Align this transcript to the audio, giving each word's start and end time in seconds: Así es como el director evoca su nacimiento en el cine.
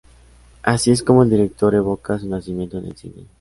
Así 0.63 0.89
es 0.89 1.03
como 1.03 1.21
el 1.21 1.29
director 1.29 1.75
evoca 1.75 2.17
su 2.17 2.27
nacimiento 2.27 2.79
en 2.79 2.85
el 2.87 2.97
cine. 2.97 3.27